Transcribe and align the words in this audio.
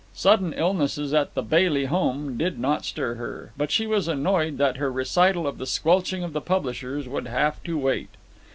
Sudden 0.15 0.51
illnesses 0.53 1.13
at 1.13 1.35
the 1.35 1.43
Bailey 1.43 1.85
home 1.85 2.35
did 2.35 2.57
not 2.57 2.85
stir 2.85 3.13
her, 3.13 3.51
but 3.55 3.69
she 3.69 3.85
was 3.85 4.07
annoyed 4.07 4.57
that 4.57 4.77
her 4.77 4.91
recital 4.91 5.45
of 5.45 5.59
the 5.59 5.67
squelching 5.67 6.23
of 6.23 6.33
the 6.33 6.41
publishers 6.41 7.07
would 7.07 7.27
have 7.27 7.61
to 7.65 7.77
wait. 7.77 8.09